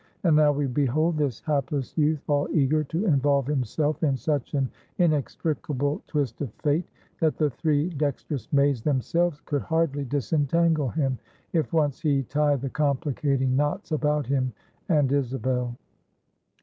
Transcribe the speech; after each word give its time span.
And 0.23 0.35
now 0.35 0.51
we 0.51 0.65
behold 0.65 1.15
this 1.15 1.41
hapless 1.41 1.95
youth 1.95 2.23
all 2.27 2.47
eager 2.51 2.83
to 2.85 3.05
involve 3.05 3.45
himself 3.45 4.01
in 4.01 4.17
such 4.17 4.55
an 4.55 4.67
inextricable 4.97 6.01
twist 6.07 6.41
of 6.41 6.51
Fate, 6.55 6.85
that 7.19 7.37
the 7.37 7.51
three 7.51 7.89
dextrous 7.91 8.51
maids 8.51 8.81
themselves 8.81 9.41
could 9.41 9.61
hardly 9.61 10.03
disentangle 10.05 10.89
him, 10.89 11.19
if 11.53 11.71
once 11.71 11.99
he 12.01 12.23
tie 12.23 12.55
the 12.55 12.67
complicating 12.71 13.55
knots 13.55 13.91
about 13.91 14.25
him 14.25 14.51
and 14.89 15.11
Isabel. 15.11 15.77